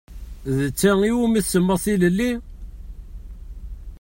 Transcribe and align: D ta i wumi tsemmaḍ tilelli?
D 0.57 0.57
ta 0.79 0.91
i 1.09 1.11
wumi 1.17 1.41
tsemmaḍ 1.43 1.79
tilelli? 1.83 2.31